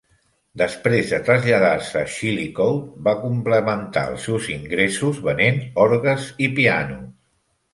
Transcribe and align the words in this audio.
Després 0.59 1.11
de 1.11 1.17
traslladar-se 1.27 1.99
a 2.01 2.07
Chillicothe, 2.13 3.03
va 3.09 3.15
complementar 3.27 4.05
els 4.15 4.25
seus 4.31 4.49
ingressos 4.55 5.21
venent 5.29 5.63
orgues 5.89 6.27
i 6.49 6.53
pianos. 6.63 7.07